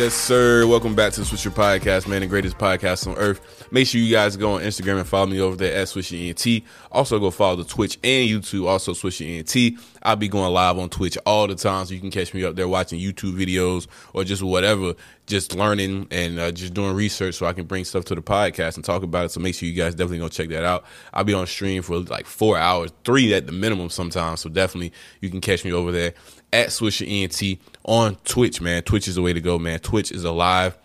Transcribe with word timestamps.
Yes, 0.00 0.14
sir. 0.14 0.66
Welcome 0.66 0.94
back 0.94 1.12
to 1.12 1.20
the 1.20 1.26
Swisher 1.26 1.50
Podcast, 1.50 2.08
man, 2.08 2.22
the 2.22 2.26
greatest 2.26 2.56
podcast 2.56 3.06
on 3.06 3.18
earth. 3.18 3.68
Make 3.70 3.86
sure 3.86 4.00
you 4.00 4.10
guys 4.10 4.34
go 4.34 4.54
on 4.54 4.62
Instagram 4.62 4.96
and 4.96 5.06
follow 5.06 5.26
me 5.26 5.38
over 5.42 5.56
there 5.56 5.76
at 5.76 5.88
Swisher 5.88 6.26
ENT. 6.26 6.64
Also, 6.90 7.18
go 7.18 7.30
follow 7.30 7.56
the 7.56 7.64
Twitch 7.64 7.98
and 8.02 8.26
YouTube, 8.26 8.66
also 8.66 8.94
Swisher 8.94 9.28
ENT. 9.28 9.78
I'll 10.02 10.16
be 10.16 10.28
going 10.28 10.54
live 10.54 10.78
on 10.78 10.88
Twitch 10.88 11.18
all 11.26 11.46
the 11.46 11.54
time, 11.54 11.84
so 11.84 11.92
you 11.92 12.00
can 12.00 12.10
catch 12.10 12.32
me 12.32 12.44
up 12.44 12.56
there 12.56 12.66
watching 12.66 12.98
YouTube 12.98 13.34
videos 13.34 13.88
or 14.14 14.24
just 14.24 14.42
whatever, 14.42 14.94
just 15.30 15.54
learning 15.54 16.08
and 16.10 16.38
uh, 16.38 16.52
just 16.52 16.74
doing 16.74 16.94
research 16.94 17.36
so 17.36 17.46
I 17.46 17.52
can 17.52 17.64
bring 17.64 17.84
stuff 17.84 18.04
to 18.06 18.14
the 18.14 18.20
podcast 18.20 18.76
and 18.76 18.84
talk 18.84 19.02
about 19.02 19.26
it. 19.26 19.30
So 19.30 19.40
make 19.40 19.54
sure 19.54 19.68
you 19.68 19.74
guys 19.74 19.94
definitely 19.94 20.18
go 20.18 20.28
check 20.28 20.48
that 20.50 20.64
out. 20.64 20.84
I'll 21.14 21.24
be 21.24 21.32
on 21.32 21.46
stream 21.46 21.82
for 21.82 21.98
like 22.00 22.26
four 22.26 22.58
hours, 22.58 22.92
three 23.04 23.32
at 23.32 23.46
the 23.46 23.52
minimum 23.52 23.88
sometimes. 23.88 24.40
So 24.40 24.50
definitely 24.50 24.92
you 25.20 25.30
can 25.30 25.40
catch 25.40 25.64
me 25.64 25.72
over 25.72 25.92
there 25.92 26.14
at 26.52 26.68
Swisher 26.68 27.08
ENT 27.08 27.60
on 27.84 28.16
Twitch, 28.24 28.60
man. 28.60 28.82
Twitch 28.82 29.08
is 29.08 29.14
the 29.14 29.22
way 29.22 29.32
to 29.32 29.40
go, 29.40 29.58
man. 29.58 29.78
Twitch 29.78 30.10
is 30.12 30.24
a 30.24 30.32
live 30.32 30.76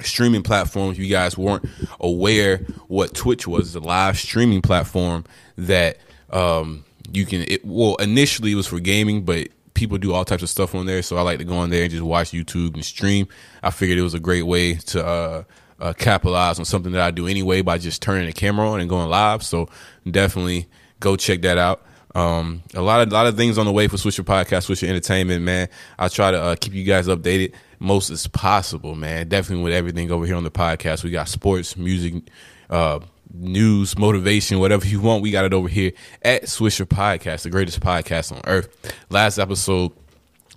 streaming 0.00 0.42
platform. 0.42 0.90
If 0.92 0.98
you 0.98 1.08
guys 1.08 1.36
weren't 1.36 1.66
aware 1.98 2.58
what 2.88 3.14
Twitch 3.14 3.46
was, 3.46 3.74
a 3.74 3.80
live 3.80 4.18
streaming 4.18 4.62
platform 4.62 5.24
that 5.56 5.98
um, 6.30 6.84
you 7.10 7.24
can. 7.24 7.42
It, 7.48 7.64
well, 7.64 7.96
initially 7.96 8.52
it 8.52 8.56
was 8.56 8.66
for 8.66 8.78
gaming, 8.78 9.24
but 9.24 9.48
people 9.80 9.98
do 9.98 10.12
all 10.12 10.24
types 10.24 10.42
of 10.42 10.50
stuff 10.50 10.74
on 10.74 10.86
there. 10.86 11.02
So 11.02 11.16
I 11.16 11.22
like 11.22 11.38
to 11.38 11.44
go 11.44 11.56
on 11.56 11.70
there 11.70 11.82
and 11.82 11.90
just 11.90 12.02
watch 12.02 12.30
YouTube 12.30 12.74
and 12.74 12.84
stream. 12.84 13.26
I 13.62 13.70
figured 13.70 13.98
it 13.98 14.02
was 14.02 14.14
a 14.14 14.20
great 14.20 14.42
way 14.42 14.74
to. 14.74 15.04
Uh, 15.04 15.42
uh, 15.80 15.94
capitalize 15.94 16.58
on 16.58 16.66
something 16.66 16.92
that 16.92 17.00
I 17.00 17.10
do 17.10 17.26
anyway 17.26 17.62
by 17.62 17.78
just 17.78 18.02
turning 18.02 18.26
the 18.26 18.34
camera 18.34 18.68
on 18.68 18.80
and 18.80 18.90
going 18.90 19.08
live. 19.08 19.42
So 19.42 19.70
definitely 20.08 20.68
go 21.00 21.16
check 21.16 21.40
that 21.40 21.56
out. 21.56 21.82
Um, 22.14 22.62
a 22.74 22.82
lot 22.82 23.00
of 23.00 23.10
a 23.10 23.14
lot 23.14 23.26
of 23.26 23.36
things 23.36 23.56
on 23.56 23.66
the 23.66 23.72
way 23.72 23.88
for 23.88 23.96
Swisher 23.96 24.24
Podcast, 24.24 24.68
Swisher 24.68 24.88
Entertainment, 24.88 25.42
man. 25.42 25.68
I 25.98 26.08
try 26.08 26.32
to 26.32 26.38
uh, 26.38 26.56
keep 26.56 26.74
you 26.74 26.84
guys 26.84 27.06
updated 27.06 27.54
most 27.78 28.10
as 28.10 28.26
possible, 28.26 28.94
man. 28.94 29.28
Definitely 29.28 29.64
with 29.64 29.72
everything 29.72 30.10
over 30.10 30.26
here 30.26 30.36
on 30.36 30.44
the 30.44 30.50
podcast. 30.50 31.04
We 31.04 31.10
got 31.10 31.28
sports, 31.28 31.76
music, 31.76 32.24
uh, 32.68 33.00
news, 33.32 33.98
motivation, 33.98 34.58
whatever 34.58 34.86
you 34.86 35.00
want. 35.00 35.22
We 35.22 35.30
got 35.30 35.44
it 35.44 35.54
over 35.54 35.68
here 35.68 35.92
at 36.22 36.44
Swisher 36.44 36.86
Podcast, 36.86 37.42
the 37.42 37.50
greatest 37.50 37.80
podcast 37.80 38.32
on 38.32 38.40
earth. 38.46 38.94
Last 39.10 39.38
episode, 39.38 39.92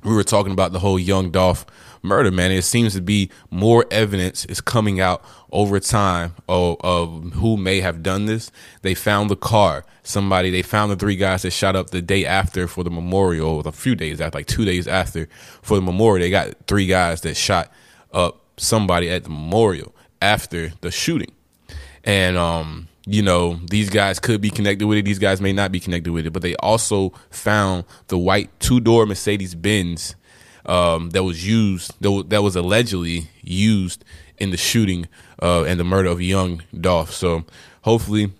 we 0.03 0.13
were 0.13 0.23
talking 0.23 0.51
about 0.51 0.71
the 0.71 0.79
whole 0.79 0.99
Young 0.99 1.31
Dolph 1.31 1.65
murder, 2.01 2.31
man. 2.31 2.51
It 2.51 2.63
seems 2.63 2.93
to 2.93 3.01
be 3.01 3.29
more 3.49 3.85
evidence 3.89 4.45
is 4.45 4.61
coming 4.61 4.99
out 4.99 5.23
over 5.51 5.79
time 5.79 6.35
of, 6.49 6.77
of 6.81 7.33
who 7.33 7.57
may 7.57 7.79
have 7.79 8.03
done 8.03 8.25
this. 8.25 8.51
They 8.81 8.93
found 8.93 9.29
the 9.29 9.35
car. 9.35 9.85
Somebody, 10.03 10.51
they 10.51 10.61
found 10.61 10.91
the 10.91 10.97
three 10.97 11.15
guys 11.15 11.43
that 11.43 11.51
shot 11.51 11.77
up 11.77 11.91
the 11.91 12.01
day 12.01 12.25
after 12.25 12.67
for 12.67 12.83
the 12.83 12.89
memorial, 12.89 13.61
a 13.61 13.71
few 13.71 13.95
days 13.95 14.19
after, 14.19 14.39
like 14.39 14.47
two 14.47 14.65
days 14.65 14.87
after 14.87 15.29
for 15.61 15.75
the 15.75 15.81
memorial. 15.81 16.23
They 16.25 16.29
got 16.29 16.53
three 16.67 16.87
guys 16.87 17.21
that 17.21 17.37
shot 17.37 17.71
up 18.11 18.41
somebody 18.57 19.09
at 19.09 19.23
the 19.23 19.29
memorial 19.29 19.95
after 20.21 20.73
the 20.81 20.91
shooting. 20.91 21.31
And, 22.03 22.37
um, 22.37 22.87
you 23.05 23.21
know, 23.21 23.59
these 23.69 23.89
guys 23.89 24.19
could 24.19 24.41
be 24.41 24.49
connected 24.49 24.87
with 24.87 24.97
it. 24.97 25.05
These 25.05 25.19
guys 25.19 25.41
may 25.41 25.53
not 25.53 25.71
be 25.71 25.79
connected 25.79 26.11
with 26.11 26.25
it, 26.25 26.31
but 26.31 26.41
they 26.41 26.55
also 26.57 27.13
found 27.29 27.85
the 28.07 28.17
white 28.17 28.49
two 28.59 28.79
door 28.79 29.05
Mercedes 29.05 29.55
Benz 29.55 30.15
um, 30.65 31.09
that 31.11 31.23
was 31.23 31.47
used, 31.47 31.93
that 32.01 32.11
was, 32.11 32.25
that 32.27 32.41
was 32.43 32.55
allegedly 32.55 33.29
used 33.41 34.03
in 34.37 34.51
the 34.51 34.57
shooting 34.57 35.07
uh, 35.41 35.63
and 35.63 35.79
the 35.79 35.83
murder 35.83 36.09
of 36.09 36.21
young 36.21 36.63
Dolph. 36.79 37.11
So 37.11 37.45
hopefully, 37.81 38.31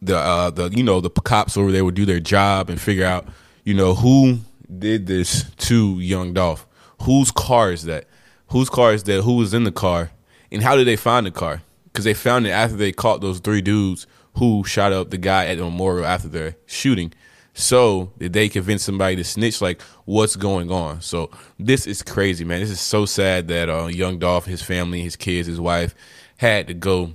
the 0.00 0.16
uh, 0.16 0.50
the 0.50 0.70
you 0.70 0.82
know 0.82 1.00
the 1.00 1.10
cops 1.10 1.56
over 1.56 1.72
there 1.72 1.84
will 1.84 1.90
do 1.90 2.04
their 2.04 2.20
job 2.20 2.70
and 2.70 2.80
figure 2.80 3.06
out 3.06 3.26
you 3.64 3.74
know 3.74 3.94
who 3.94 4.40
did 4.78 5.06
this 5.06 5.44
to 5.56 5.98
young 6.00 6.32
Dolph. 6.32 6.66
Whose 7.02 7.30
car 7.30 7.72
is 7.72 7.84
that? 7.84 8.06
Whose 8.48 8.70
car 8.70 8.92
is 8.92 9.04
that? 9.04 9.22
Who 9.22 9.34
was 9.34 9.54
in 9.54 9.64
the 9.64 9.72
car? 9.72 10.10
And 10.50 10.62
how 10.62 10.76
did 10.76 10.86
they 10.86 10.96
find 10.96 11.26
the 11.26 11.30
car? 11.30 11.62
Because 11.94 12.04
they 12.04 12.12
found 12.12 12.44
it 12.44 12.50
after 12.50 12.76
they 12.76 12.90
caught 12.90 13.20
those 13.20 13.38
three 13.38 13.62
dudes 13.62 14.08
who 14.38 14.64
shot 14.64 14.92
up 14.92 15.10
the 15.10 15.16
guy 15.16 15.46
at 15.46 15.58
the 15.58 15.64
memorial 15.64 16.04
after 16.04 16.26
their 16.26 16.56
shooting. 16.66 17.12
So 17.54 18.10
did 18.18 18.32
they 18.32 18.48
convince 18.48 18.82
somebody 18.82 19.14
to 19.14 19.22
snitch? 19.22 19.60
Like, 19.60 19.80
what's 20.04 20.34
going 20.34 20.72
on? 20.72 21.02
So 21.02 21.30
this 21.56 21.86
is 21.86 22.02
crazy, 22.02 22.44
man. 22.44 22.58
This 22.58 22.70
is 22.70 22.80
so 22.80 23.06
sad 23.06 23.46
that 23.46 23.70
uh, 23.70 23.86
young 23.86 24.18
Dolph, 24.18 24.46
his 24.46 24.60
family, 24.60 25.02
his 25.02 25.14
kids, 25.14 25.46
his 25.46 25.60
wife 25.60 25.94
had 26.36 26.66
to 26.66 26.74
go 26.74 27.14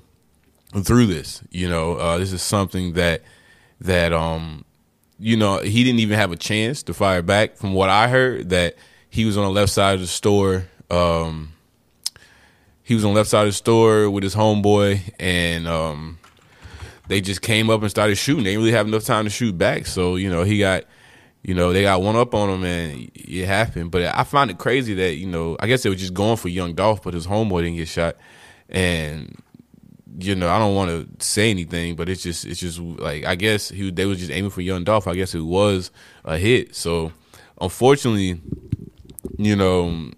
through 0.82 1.08
this. 1.08 1.44
You 1.52 1.68
know, 1.68 1.96
uh, 1.96 2.18
this 2.18 2.32
is 2.32 2.42
something 2.42 2.94
that 2.94 3.22
that 3.82 4.14
um, 4.14 4.64
you 5.20 5.36
know, 5.36 5.60
he 5.60 5.84
didn't 5.84 6.00
even 6.00 6.18
have 6.18 6.32
a 6.32 6.38
chance 6.38 6.84
to 6.84 6.94
fire 6.94 7.22
back. 7.22 7.58
From 7.58 7.74
what 7.74 7.90
I 7.90 8.08
heard, 8.08 8.50
that 8.50 8.76
he 9.10 9.26
was 9.26 9.36
on 9.36 9.44
the 9.44 9.52
left 9.52 9.74
side 9.74 9.96
of 9.96 10.00
the 10.00 10.08
store. 10.08 10.68
Um, 10.90 11.52
he 12.90 12.96
was 12.96 13.06
on 13.06 13.14
the 13.14 13.20
left 13.20 13.30
side 13.30 13.44
of 13.46 13.50
the 13.50 13.54
store 13.54 14.10
with 14.10 14.24
his 14.24 14.34
homeboy, 14.34 15.14
and 15.20 15.68
um, 15.68 16.18
they 17.08 17.22
just 17.22 17.40
came 17.40 17.70
up 17.70 17.82
and 17.82 17.92
started 17.92 18.16
shooting. 18.16 18.44
They 18.44 18.50
didn't 18.50 18.64
really 18.64 18.76
have 18.76 18.88
enough 18.88 19.04
time 19.04 19.26
to 19.26 19.30
shoot 19.30 19.56
back. 19.56 19.86
So, 19.86 20.16
you 20.16 20.28
know, 20.28 20.42
he 20.42 20.58
got, 20.58 20.86
you 21.44 21.54
know, 21.54 21.72
they 21.72 21.84
got 21.84 22.02
one 22.02 22.16
up 22.16 22.34
on 22.34 22.50
him 22.50 22.64
and 22.64 23.12
it 23.14 23.46
happened. 23.46 23.92
But 23.92 24.06
I 24.18 24.24
find 24.24 24.50
it 24.50 24.58
crazy 24.58 24.96
that, 24.96 25.18
you 25.18 25.28
know, 25.28 25.56
I 25.60 25.68
guess 25.68 25.84
they 25.84 25.90
were 25.92 25.96
just 25.96 26.16
going 26.16 26.38
for 26.38 26.48
young 26.48 26.74
Dolph, 26.74 27.04
but 27.04 27.14
his 27.14 27.28
homeboy 27.28 27.62
didn't 27.62 27.78
get 27.78 27.90
shot. 27.90 28.16
And, 28.70 29.40
you 30.20 30.34
know, 30.34 30.50
I 30.50 30.58
don't 30.58 30.74
want 30.74 30.90
to 31.20 31.24
say 31.24 31.52
anything, 31.52 31.96
but 31.96 32.10
it's 32.10 32.24
just, 32.24 32.44
it's 32.44 32.60
just 32.60 32.80
like, 32.80 33.24
I 33.24 33.36
guess 33.36 33.70
he, 33.70 33.92
they 33.92 34.08
was 34.08 34.18
just 34.18 34.32
aiming 34.32 34.50
for 34.50 34.62
young 34.62 34.84
Dolph. 34.84 35.08
I 35.08 35.14
guess 35.14 35.36
it 35.36 35.42
was 35.42 35.92
a 36.26 36.40
hit. 36.40 36.76
So, 36.76 37.12
unfortunately, 37.62 38.42
you 39.38 39.56
know, 39.56 40.10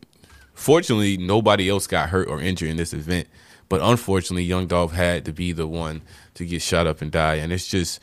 fortunately, 0.61 1.17
nobody 1.17 1.69
else 1.69 1.87
got 1.87 2.09
hurt 2.09 2.27
or 2.27 2.39
injured 2.39 2.69
in 2.69 2.77
this 2.77 2.93
event. 2.93 3.27
But 3.67 3.81
unfortunately, 3.81 4.43
Young 4.43 4.67
Dolph 4.67 4.91
had 4.91 5.25
to 5.25 5.33
be 5.33 5.51
the 5.51 5.67
one 5.67 6.01
to 6.35 6.45
get 6.45 6.61
shot 6.61 6.87
up 6.87 7.01
and 7.01 7.11
die. 7.11 7.35
And 7.35 7.51
it's 7.51 7.67
just 7.67 7.99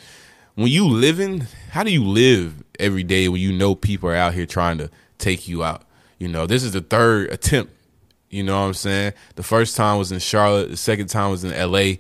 when 0.55 0.69
you 0.69 0.87
living, 0.87 1.47
how 1.71 1.85
do 1.85 1.93
you 1.93 2.05
live 2.05 2.65
every 2.81 3.05
day 3.05 3.29
when 3.29 3.41
you 3.41 3.53
know 3.53 3.75
people 3.75 4.09
are 4.09 4.15
out 4.15 4.35
here 4.35 4.47
trying 4.47 4.79
to 4.79 4.91
take 5.19 5.47
you 5.47 5.63
out? 5.63 5.83
You 6.19 6.29
know, 6.29 6.47
this 6.47 6.65
is 6.65 6.73
the 6.73 6.81
third 6.81 7.31
attempt. 7.31 7.73
You 8.31 8.43
know 8.43 8.61
what 8.61 8.67
I'm 8.67 8.75
saying? 8.75 9.13
The 9.37 9.43
first 9.43 9.77
time 9.77 9.99
was 9.99 10.11
in 10.11 10.19
Charlotte, 10.19 10.69
the 10.71 10.77
second 10.77 11.09
time 11.09 11.31
was 11.31 11.45
in 11.45 11.51
LA, 11.51 11.99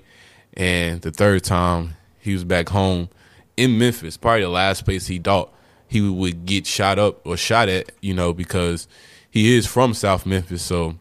and 0.54 1.00
the 1.00 1.10
third 1.10 1.44
time 1.44 1.94
he 2.18 2.32
was 2.32 2.44
back 2.44 2.68
home 2.68 3.08
in 3.56 3.78
Memphis, 3.78 4.16
probably 4.16 4.42
the 4.42 4.48
last 4.48 4.84
place 4.84 5.06
he 5.06 5.18
thought 5.18 5.52
he 5.86 6.00
would 6.00 6.44
get 6.44 6.66
shot 6.66 6.98
up 6.98 7.26
or 7.26 7.36
shot 7.36 7.68
at, 7.68 7.92
you 8.00 8.12
know, 8.12 8.32
because 8.32 8.88
he 9.42 9.56
is 9.56 9.66
from 9.66 9.94
South 9.94 10.26
Memphis. 10.26 10.62
So 10.62 10.96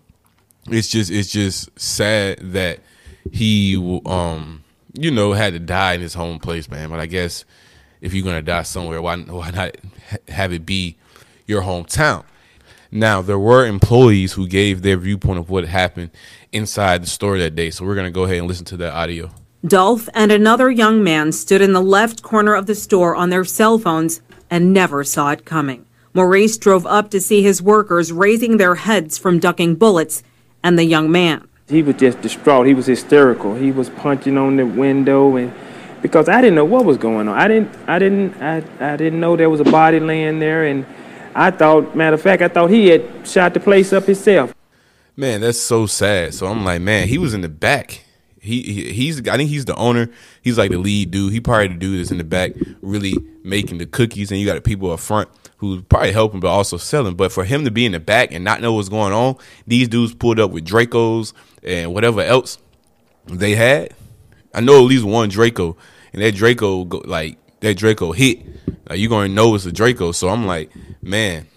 it's 0.69 0.87
just 0.87 1.11
it's 1.11 1.31
just 1.31 1.77
sad 1.79 2.39
that 2.53 2.79
he 3.31 3.75
um 4.05 4.63
you 4.93 5.11
know 5.11 5.33
had 5.33 5.53
to 5.53 5.59
die 5.59 5.93
in 5.93 6.01
his 6.01 6.13
home 6.13 6.39
place, 6.39 6.69
man. 6.69 6.89
But 6.89 6.99
I 6.99 7.05
guess 7.05 7.45
if 8.01 8.13
you're 8.13 8.25
gonna 8.25 8.41
die 8.41 8.63
somewhere, 8.63 9.01
why 9.01 9.17
why 9.17 9.51
not 9.51 9.77
have 10.27 10.53
it 10.53 10.65
be 10.65 10.97
your 11.45 11.61
hometown? 11.61 12.23
Now 12.91 13.21
there 13.21 13.39
were 13.39 13.65
employees 13.65 14.33
who 14.33 14.47
gave 14.47 14.81
their 14.81 14.97
viewpoint 14.97 15.39
of 15.39 15.49
what 15.49 15.65
happened 15.65 16.11
inside 16.51 17.03
the 17.03 17.07
store 17.07 17.37
that 17.37 17.55
day, 17.55 17.69
so 17.69 17.85
we're 17.85 17.95
gonna 17.95 18.11
go 18.11 18.23
ahead 18.23 18.37
and 18.37 18.47
listen 18.47 18.65
to 18.65 18.77
that 18.77 18.93
audio. 18.93 19.31
Dolph 19.65 20.07
and 20.13 20.31
another 20.31 20.69
young 20.69 21.03
man 21.03 21.31
stood 21.31 21.61
in 21.61 21.73
the 21.73 21.81
left 21.81 22.21
corner 22.21 22.53
of 22.53 22.67
the 22.67 22.75
store 22.75 23.15
on 23.15 23.31
their 23.31 23.43
cell 23.43 23.79
phones 23.79 24.21
and 24.49 24.71
never 24.71 25.03
saw 25.03 25.31
it 25.31 25.45
coming. 25.45 25.86
Maurice 26.17 26.57
drove 26.57 26.87
up 26.87 27.11
to 27.11 27.21
see 27.21 27.43
his 27.43 27.61
workers 27.61 28.11
raising 28.11 28.57
their 28.57 28.73
heads 28.73 29.19
from 29.19 29.37
ducking 29.37 29.75
bullets 29.75 30.23
and 30.63 30.75
the 30.75 30.83
young 30.83 31.11
man. 31.11 31.47
He 31.69 31.83
was 31.83 31.95
just 31.97 32.21
distraught. 32.21 32.65
He 32.65 32.73
was 32.73 32.87
hysterical. 32.87 33.53
He 33.53 33.71
was 33.71 33.91
punching 33.91 34.35
on 34.35 34.57
the 34.57 34.65
window 34.65 35.35
and 35.35 35.53
because 36.01 36.27
I 36.27 36.41
didn't 36.41 36.55
know 36.55 36.65
what 36.65 36.85
was 36.85 36.97
going 36.97 37.27
on. 37.27 37.37
I 37.37 37.47
didn't 37.47 37.69
I 37.87 37.99
didn't 37.99 38.41
I, 38.41 38.63
I 38.79 38.97
didn't 38.97 39.19
know 39.19 39.35
there 39.35 39.51
was 39.51 39.59
a 39.59 39.65
body 39.65 39.99
laying 39.99 40.39
there 40.39 40.65
and 40.65 40.87
I 41.35 41.51
thought 41.51 41.95
matter 41.95 42.15
of 42.15 42.21
fact 42.23 42.41
I 42.41 42.47
thought 42.47 42.71
he 42.71 42.87
had 42.87 43.27
shot 43.27 43.53
the 43.53 43.59
place 43.59 43.93
up 43.93 44.05
himself. 44.05 44.55
Man, 45.15 45.41
that's 45.41 45.59
so 45.59 45.85
sad. 45.85 46.33
So 46.33 46.47
I'm 46.47 46.65
like, 46.65 46.81
man, 46.81 47.07
he 47.07 47.19
was 47.19 47.35
in 47.35 47.41
the 47.41 47.49
back. 47.49 48.05
He, 48.47 48.61
he 48.61 48.93
he's 48.93 49.27
I 49.27 49.37
think 49.37 49.49
he's 49.49 49.65
the 49.65 49.75
owner. 49.75 50.09
He's 50.41 50.57
like 50.57 50.71
the 50.71 50.77
lead 50.77 51.11
dude. 51.11 51.33
He 51.33 51.39
probably 51.39 51.67
the 51.67 51.75
dude 51.75 51.99
that's 51.99 52.11
in 52.11 52.17
the 52.17 52.23
back 52.23 52.53
really 52.81 53.13
making 53.43 53.77
the 53.77 53.85
cookies, 53.85 54.31
and 54.31 54.39
you 54.39 54.45
got 54.45 54.55
the 54.55 54.61
people 54.61 54.91
up 54.91 54.99
front 54.99 55.29
who 55.57 55.81
probably 55.83 56.11
helping 56.11 56.39
but 56.39 56.49
also 56.49 56.77
selling. 56.77 57.15
But 57.15 57.31
for 57.31 57.43
him 57.43 57.65
to 57.65 57.71
be 57.71 57.85
in 57.85 57.91
the 57.91 57.99
back 57.99 58.31
and 58.31 58.43
not 58.43 58.61
know 58.61 58.73
what's 58.73 58.89
going 58.89 59.13
on, 59.13 59.37
these 59.65 59.87
dudes 59.87 60.13
pulled 60.13 60.39
up 60.39 60.51
with 60.51 60.65
Dracos 60.65 61.33
and 61.63 61.93
whatever 61.93 62.21
else 62.21 62.57
they 63.25 63.55
had. 63.55 63.93
I 64.53 64.61
know 64.61 64.77
at 64.77 64.87
least 64.87 65.03
one 65.03 65.29
Draco, 65.29 65.75
and 66.13 66.21
that 66.21 66.33
Draco 66.35 66.85
go, 66.85 67.01
like 67.05 67.37
that 67.59 67.75
Draco 67.75 68.11
hit. 68.11 68.45
Like 68.89 68.99
you 68.99 69.09
gonna 69.09 69.27
know 69.27 69.53
it's 69.55 69.65
a 69.65 69.71
Draco. 69.71 70.11
So 70.11 70.29
I'm 70.29 70.45
like, 70.45 70.71
man, 71.01 71.47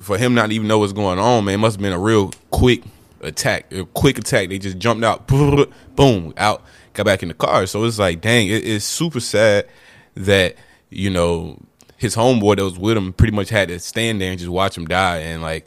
for 0.00 0.18
him 0.18 0.34
not 0.34 0.52
even 0.52 0.68
know 0.68 0.78
what's 0.78 0.92
going 0.92 1.18
on, 1.18 1.44
man, 1.44 1.60
must 1.60 1.76
have 1.76 1.82
been 1.82 1.92
a 1.92 1.98
real 1.98 2.32
quick 2.50 2.82
attack, 3.22 3.72
a 3.72 3.84
quick 3.84 4.18
attack. 4.18 4.48
They 4.48 4.58
just 4.58 4.78
jumped 4.78 5.04
out, 5.04 5.26
boom, 5.96 6.34
out, 6.36 6.62
got 6.94 7.06
back 7.06 7.22
in 7.22 7.28
the 7.28 7.34
car. 7.34 7.66
So 7.66 7.84
it's 7.84 7.98
like, 7.98 8.20
dang, 8.20 8.48
it, 8.48 8.66
it's 8.66 8.84
super 8.84 9.20
sad 9.20 9.66
that 10.14 10.56
you 10.90 11.10
know 11.10 11.58
his 11.96 12.16
homeboy 12.16 12.56
that 12.56 12.64
was 12.64 12.78
with 12.78 12.96
him 12.96 13.12
pretty 13.12 13.34
much 13.34 13.48
had 13.48 13.68
to 13.68 13.78
stand 13.78 14.20
there 14.20 14.30
and 14.30 14.38
just 14.38 14.50
watch 14.50 14.76
him 14.76 14.86
die. 14.86 15.18
And 15.18 15.40
like 15.40 15.66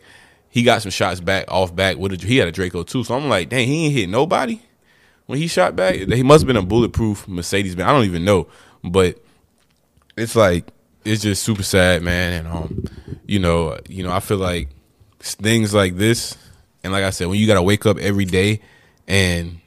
he 0.49 0.63
got 0.63 0.81
some 0.81 0.91
shots 0.91 1.19
back 1.19 1.45
off 1.49 1.75
back 1.75 1.97
with 1.97 2.13
a, 2.13 2.27
he 2.27 2.37
had 2.37 2.47
a 2.47 2.51
Draco 2.51 2.83
too. 2.83 3.03
So 3.03 3.15
I'm 3.15 3.29
like, 3.29 3.49
dang, 3.49 3.67
he 3.67 3.85
ain't 3.85 3.93
hit 3.93 4.09
nobody 4.09 4.61
when 5.25 5.39
he 5.39 5.47
shot 5.47 5.75
back. 5.75 5.95
He 5.95 6.23
must 6.23 6.41
have 6.41 6.47
been 6.47 6.57
a 6.57 6.61
bulletproof 6.61 7.27
Mercedes. 7.27 7.75
Man, 7.75 7.87
I 7.87 7.91
don't 7.91 8.05
even 8.05 8.25
know, 8.25 8.47
but 8.83 9.17
it's 10.17 10.35
like 10.35 10.65
it's 11.03 11.21
just 11.21 11.43
super 11.43 11.63
sad, 11.63 12.01
man. 12.01 12.33
And 12.45 12.47
um, 12.47 12.85
you 13.25 13.39
know, 13.39 13.77
you 13.87 14.03
know, 14.03 14.11
I 14.11 14.19
feel 14.19 14.37
like 14.37 14.69
things 15.19 15.73
like 15.73 15.97
this, 15.97 16.37
and 16.85 16.93
like 16.93 17.03
I 17.03 17.09
said, 17.09 17.27
when 17.27 17.39
you 17.39 17.47
got 17.47 17.55
to 17.55 17.63
wake 17.63 17.85
up 17.87 17.97
every 17.97 18.25
day 18.25 18.61
and 19.07 19.59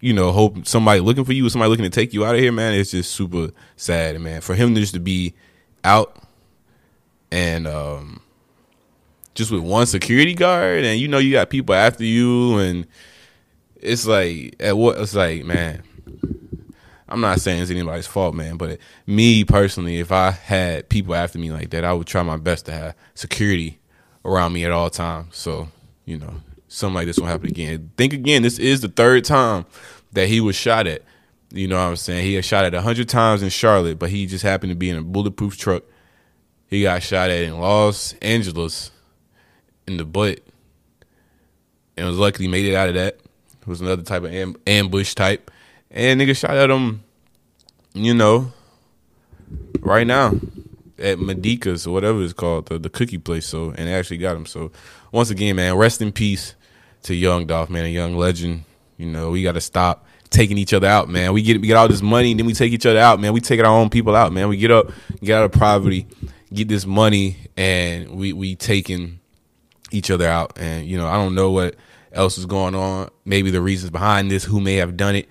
you 0.00 0.12
know, 0.12 0.32
hope 0.32 0.66
somebody 0.66 1.00
looking 1.00 1.24
for 1.24 1.32
you, 1.32 1.48
somebody 1.48 1.70
looking 1.70 1.84
to 1.84 1.90
take 1.90 2.12
you 2.12 2.26
out 2.26 2.34
of 2.34 2.40
here, 2.40 2.52
man, 2.52 2.74
it's 2.74 2.90
just 2.90 3.12
super 3.12 3.48
sad, 3.76 4.20
man. 4.20 4.42
For 4.42 4.54
him 4.54 4.74
just 4.74 4.92
to 4.92 5.00
be 5.00 5.34
out 5.82 6.18
and 7.30 7.66
um 7.66 8.20
just 9.34 9.50
with 9.50 9.62
one 9.62 9.86
security 9.86 10.34
guard 10.34 10.84
and 10.84 11.00
you 11.00 11.08
know 11.08 11.18
you 11.18 11.32
got 11.32 11.50
people 11.50 11.74
after 11.74 12.04
you 12.04 12.58
and 12.58 12.86
it's 13.76 14.06
like 14.06 14.56
at 14.60 14.76
what 14.76 14.98
it's 14.98 15.14
like, 15.14 15.44
man. 15.44 15.82
I'm 17.08 17.20
not 17.20 17.40
saying 17.40 17.62
it's 17.62 17.70
anybody's 17.70 18.06
fault, 18.08 18.34
man, 18.34 18.56
but 18.56 18.78
me 19.06 19.44
personally, 19.44 20.00
if 20.00 20.10
I 20.10 20.32
had 20.32 20.88
people 20.88 21.14
after 21.14 21.38
me 21.38 21.52
like 21.52 21.70
that, 21.70 21.84
I 21.84 21.92
would 21.92 22.08
try 22.08 22.22
my 22.24 22.36
best 22.36 22.66
to 22.66 22.72
have 22.72 22.96
security 23.14 23.78
around 24.24 24.52
me 24.52 24.64
at 24.64 24.72
all 24.72 24.90
times. 24.90 25.36
So, 25.36 25.68
you 26.04 26.18
know, 26.18 26.34
something 26.74 26.94
like 26.94 27.06
this 27.06 27.18
won't 27.18 27.30
happen 27.30 27.48
again. 27.48 27.90
Think 27.96 28.12
again, 28.12 28.42
this 28.42 28.58
is 28.58 28.80
the 28.80 28.88
third 28.88 29.24
time 29.24 29.64
that 30.12 30.28
he 30.28 30.40
was 30.40 30.56
shot 30.56 30.86
at. 30.86 31.02
You 31.52 31.68
know 31.68 31.76
what 31.76 31.90
I'm 31.90 31.96
saying? 31.96 32.24
He 32.24 32.34
had 32.34 32.44
shot 32.44 32.64
at 32.64 32.74
100 32.74 33.08
times 33.08 33.42
in 33.42 33.48
Charlotte, 33.48 33.98
but 33.98 34.10
he 34.10 34.26
just 34.26 34.42
happened 34.42 34.70
to 34.72 34.76
be 34.76 34.90
in 34.90 34.96
a 34.96 35.02
bulletproof 35.02 35.56
truck. 35.56 35.84
He 36.66 36.82
got 36.82 37.02
shot 37.02 37.30
at 37.30 37.42
in 37.42 37.60
Los 37.60 38.14
Angeles 38.14 38.90
in 39.86 39.98
the 39.98 40.04
butt 40.04 40.40
and 41.96 42.06
was 42.06 42.18
luckily 42.18 42.48
made 42.48 42.64
it 42.64 42.74
out 42.74 42.88
of 42.88 42.94
that. 42.94 43.20
It 43.60 43.68
was 43.68 43.80
another 43.80 44.02
type 44.02 44.24
of 44.24 44.34
am- 44.34 44.56
ambush 44.66 45.14
type. 45.14 45.50
And 45.92 46.20
nigga 46.20 46.36
shot 46.36 46.56
at 46.56 46.70
him, 46.70 47.04
you 47.92 48.14
know, 48.14 48.52
right 49.78 50.06
now 50.06 50.32
at 50.98 51.18
Medica's 51.18 51.86
or 51.86 51.92
whatever 51.92 52.20
it's 52.22 52.32
called, 52.32 52.66
the, 52.66 52.80
the 52.80 52.90
cookie 52.90 53.18
place. 53.18 53.46
So, 53.46 53.72
and 53.76 53.88
actually 53.88 54.18
got 54.18 54.34
him. 54.34 54.46
So, 54.46 54.72
once 55.12 55.30
again, 55.30 55.54
man, 55.54 55.76
rest 55.76 56.02
in 56.02 56.10
peace 56.10 56.56
to 57.04 57.14
Young 57.14 57.46
Dolph, 57.46 57.70
man, 57.70 57.84
a 57.84 57.88
young 57.88 58.16
legend. 58.16 58.64
You 58.96 59.06
know, 59.06 59.30
we 59.30 59.42
got 59.42 59.52
to 59.52 59.60
stop 59.60 60.06
taking 60.30 60.58
each 60.58 60.74
other 60.74 60.86
out, 60.86 61.08
man. 61.08 61.32
We 61.32 61.42
get 61.42 61.60
we 61.60 61.66
get 61.68 61.76
all 61.76 61.88
this 61.88 62.02
money, 62.02 62.34
then 62.34 62.46
we 62.46 62.52
take 62.52 62.72
each 62.72 62.86
other 62.86 62.98
out, 62.98 63.20
man. 63.20 63.32
We 63.32 63.40
take 63.40 63.60
our 63.60 63.66
own 63.66 63.88
people 63.88 64.14
out, 64.14 64.32
man. 64.32 64.48
We 64.48 64.56
get 64.56 64.70
up, 64.70 64.90
get 65.22 65.38
out 65.38 65.44
of 65.44 65.52
poverty, 65.52 66.06
get 66.52 66.68
this 66.68 66.84
money, 66.84 67.38
and 67.56 68.10
we 68.10 68.32
we 68.32 68.56
taking 68.56 69.20
each 69.90 70.10
other 70.10 70.28
out. 70.28 70.58
And 70.58 70.86
you 70.86 70.98
know, 70.98 71.06
I 71.06 71.14
don't 71.14 71.34
know 71.34 71.50
what 71.50 71.76
else 72.12 72.38
is 72.38 72.46
going 72.46 72.74
on. 72.74 73.10
Maybe 73.24 73.50
the 73.50 73.60
reasons 73.60 73.90
behind 73.90 74.30
this, 74.30 74.44
who 74.44 74.60
may 74.60 74.74
have 74.74 74.96
done 74.96 75.16
it. 75.16 75.28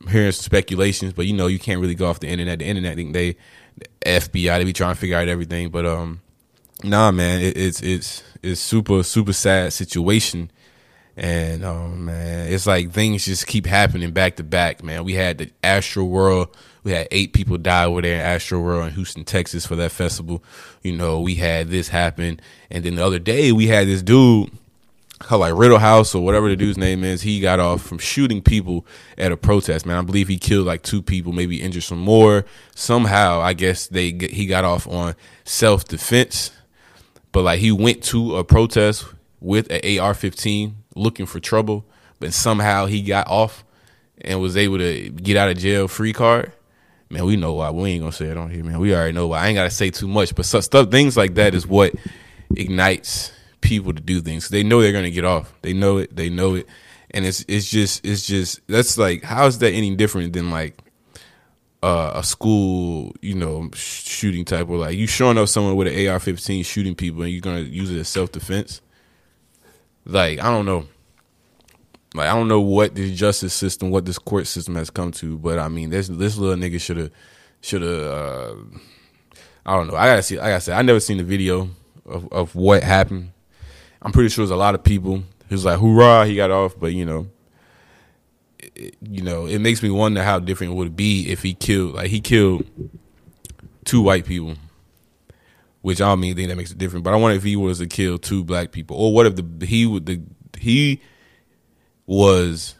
I'm 0.00 0.08
hearing 0.08 0.32
some 0.32 0.42
speculations, 0.42 1.12
but 1.12 1.26
you 1.26 1.32
know, 1.32 1.46
you 1.46 1.58
can't 1.58 1.80
really 1.80 1.94
go 1.94 2.06
off 2.06 2.20
the 2.20 2.28
internet. 2.28 2.58
The 2.58 2.66
internet, 2.66 2.92
I 2.92 2.94
think 2.96 3.12
they, 3.12 3.36
the 3.76 3.86
FBI, 4.04 4.58
they 4.58 4.64
be 4.64 4.72
trying 4.72 4.94
to 4.94 5.00
figure 5.00 5.16
out 5.16 5.28
everything. 5.28 5.70
But 5.70 5.86
um, 5.86 6.20
nah, 6.82 7.10
man, 7.10 7.40
it, 7.40 7.56
it's 7.56 7.80
it's 7.82 8.22
it's 8.42 8.60
super 8.60 9.02
super 9.02 9.32
sad 9.32 9.72
situation. 9.72 10.50
And 11.16 11.64
um, 11.64 12.06
man, 12.06 12.50
it's 12.50 12.66
like 12.66 12.90
things 12.90 13.26
just 13.26 13.46
keep 13.46 13.66
happening 13.66 14.12
back 14.12 14.36
to 14.36 14.42
back, 14.42 14.82
man. 14.82 15.04
We 15.04 15.12
had 15.12 15.38
the 15.38 15.50
Astro 15.62 16.04
World, 16.04 16.56
we 16.84 16.92
had 16.92 17.06
eight 17.10 17.32
people 17.32 17.58
die 17.58 17.84
over 17.84 18.00
there 18.00 18.14
in 18.14 18.20
Astro 18.20 18.60
World 18.60 18.88
in 18.88 18.94
Houston, 18.94 19.24
Texas 19.24 19.66
for 19.66 19.76
that 19.76 19.92
festival. 19.92 20.42
You 20.82 20.96
know, 20.96 21.20
we 21.20 21.34
had 21.34 21.68
this 21.68 21.88
happen, 21.88 22.40
and 22.70 22.84
then 22.84 22.94
the 22.94 23.04
other 23.04 23.18
day 23.18 23.52
we 23.52 23.66
had 23.66 23.86
this 23.86 24.02
dude 24.02 24.50
called 25.18 25.42
like 25.42 25.54
Rittenhouse 25.54 26.14
or 26.14 26.24
whatever 26.24 26.48
the 26.48 26.56
dude's 26.56 26.78
name 26.78 27.04
is. 27.04 27.22
He 27.22 27.40
got 27.40 27.60
off 27.60 27.82
from 27.82 27.98
shooting 27.98 28.40
people 28.42 28.86
at 29.18 29.32
a 29.32 29.36
protest. 29.36 29.84
Man, 29.84 29.98
I 29.98 30.02
believe 30.02 30.28
he 30.28 30.38
killed 30.38 30.66
like 30.66 30.82
two 30.82 31.02
people, 31.02 31.32
maybe 31.32 31.60
injured 31.60 31.82
some 31.82 32.00
more. 32.00 32.44
Somehow, 32.74 33.40
I 33.40 33.52
guess 33.52 33.86
they 33.86 34.12
he 34.12 34.46
got 34.46 34.64
off 34.64 34.88
on 34.88 35.14
self 35.44 35.84
defense, 35.84 36.52
but 37.32 37.42
like 37.42 37.60
he 37.60 37.70
went 37.70 38.02
to 38.04 38.36
a 38.36 38.44
protest 38.44 39.04
with 39.40 39.70
an 39.70 39.98
AR-15 39.98 40.74
looking 40.94 41.26
for 41.26 41.40
trouble, 41.40 41.84
but 42.20 42.32
somehow 42.32 42.86
he 42.86 43.02
got 43.02 43.28
off 43.28 43.64
and 44.20 44.40
was 44.40 44.56
able 44.56 44.78
to 44.78 45.10
get 45.10 45.36
out 45.36 45.48
of 45.48 45.58
jail 45.58 45.88
free 45.88 46.12
card. 46.12 46.52
Man, 47.10 47.24
we 47.26 47.36
know 47.36 47.54
why. 47.54 47.70
We 47.70 47.90
ain't 47.90 48.02
gonna 48.02 48.12
say 48.12 48.26
it 48.26 48.36
on 48.36 48.50
here, 48.50 48.64
man. 48.64 48.78
We 48.78 48.94
already 48.94 49.12
know 49.12 49.28
why. 49.28 49.40
I 49.40 49.48
ain't 49.48 49.56
gotta 49.56 49.70
say 49.70 49.90
too 49.90 50.08
much, 50.08 50.34
but 50.34 50.46
stuff, 50.46 50.90
things 50.90 51.16
like 51.16 51.34
that 51.34 51.54
is 51.54 51.66
what 51.66 51.94
ignites 52.56 53.32
people 53.60 53.94
to 53.94 54.00
do 54.00 54.20
things. 54.20 54.48
They 54.48 54.62
know 54.62 54.82
they're 54.82 54.92
gonna 54.92 55.10
get 55.10 55.24
off. 55.24 55.54
They 55.62 55.72
know 55.72 55.98
it. 55.98 56.14
They 56.14 56.28
know 56.28 56.54
it, 56.54 56.66
and 57.10 57.24
it's 57.24 57.44
it's 57.48 57.70
just 57.70 58.04
it's 58.04 58.26
just 58.26 58.60
that's 58.66 58.98
like 58.98 59.22
how 59.22 59.46
is 59.46 59.58
that 59.58 59.72
any 59.72 59.94
different 59.94 60.32
than 60.32 60.50
like 60.50 60.78
uh, 61.82 62.12
a 62.14 62.22
school 62.22 63.14
you 63.22 63.34
know 63.34 63.70
shooting 63.74 64.44
type 64.44 64.68
or 64.68 64.76
like 64.76 64.96
you 64.96 65.06
showing 65.06 65.38
up 65.38 65.48
someone 65.48 65.74
with 65.74 65.88
an 65.88 66.08
AR-15 66.08 66.64
shooting 66.64 66.94
people 66.94 67.22
and 67.22 67.32
you're 67.32 67.40
gonna 67.40 67.60
use 67.60 67.90
it 67.90 67.98
as 67.98 68.08
self 68.08 68.30
defense? 68.32 68.81
Like 70.04 70.40
I 70.40 70.50
don't 70.50 70.66
know. 70.66 70.86
Like 72.14 72.28
I 72.28 72.34
don't 72.34 72.48
know 72.48 72.60
what 72.60 72.94
the 72.94 73.14
justice 73.14 73.54
system, 73.54 73.90
what 73.90 74.04
this 74.04 74.18
court 74.18 74.46
system 74.46 74.74
has 74.74 74.90
come 74.90 75.12
to, 75.12 75.38
but 75.38 75.58
I 75.58 75.68
mean, 75.68 75.90
this 75.90 76.08
this 76.08 76.36
little 76.36 76.56
nigga 76.56 76.80
should 76.80 76.96
have 76.96 77.10
should 77.60 77.82
have. 77.82 78.00
Uh, 78.00 78.54
I 79.64 79.76
don't 79.76 79.86
know. 79.86 79.96
I 79.96 80.06
gotta 80.06 80.22
see. 80.22 80.38
Like 80.38 80.52
I 80.52 80.58
said, 80.58 80.76
I 80.76 80.82
never 80.82 81.00
seen 81.00 81.18
the 81.18 81.24
video 81.24 81.70
of, 82.04 82.30
of 82.32 82.54
what 82.54 82.82
happened. 82.82 83.32
I'm 84.02 84.12
pretty 84.12 84.28
sure 84.28 84.44
there's 84.44 84.50
a 84.50 84.56
lot 84.56 84.74
of 84.74 84.82
people 84.82 85.22
who's 85.48 85.64
like, 85.64 85.78
"Hoorah!" 85.78 86.26
He 86.26 86.34
got 86.34 86.50
off, 86.50 86.78
but 86.78 86.92
you 86.92 87.06
know, 87.06 87.28
it, 88.58 88.96
you 89.00 89.22
know, 89.22 89.46
it 89.46 89.60
makes 89.60 89.82
me 89.82 89.90
wonder 89.90 90.22
how 90.22 90.38
different 90.40 90.72
it 90.72 90.76
would 90.76 90.96
be 90.96 91.30
if 91.30 91.42
he 91.42 91.54
killed 91.54 91.94
like 91.94 92.08
he 92.08 92.20
killed 92.20 92.66
two 93.84 94.02
white 94.02 94.26
people. 94.26 94.56
Which 95.82 96.00
I 96.00 96.06
don't 96.06 96.20
mean 96.20 96.36
think 96.36 96.48
that 96.48 96.56
makes 96.56 96.70
it 96.70 96.78
different, 96.78 97.04
but 97.04 97.12
I 97.12 97.16
wonder 97.16 97.36
if 97.36 97.42
he 97.42 97.56
was 97.56 97.78
to 97.78 97.86
kill 97.86 98.18
two 98.18 98.44
black 98.44 98.72
people, 98.72 98.96
or 98.96 99.12
what 99.12 99.26
if 99.26 99.36
the 99.36 99.66
he 99.66 99.84
would 99.84 100.06
the 100.06 100.22
he 100.58 101.00
was 102.06 102.76